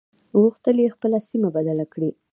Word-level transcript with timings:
غوښتل 0.39 0.75
يې 0.83 0.93
خپله 0.95 1.19
سيمه 1.29 1.49
بدله 1.55 1.85
کړي. 1.93 2.09